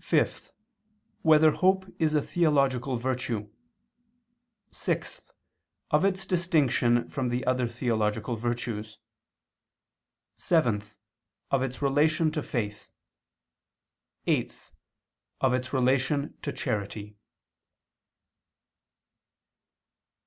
[0.00, 0.50] (5)
[1.20, 3.50] Whether hope is a theological virtue?
[4.70, 5.30] (6)
[5.90, 8.96] Of its distinction from the other theological virtues?
[10.38, 10.82] (7)
[11.50, 12.88] Of its relation to faith;
[14.26, 14.72] (8)
[15.42, 17.18] Of its relation to charity.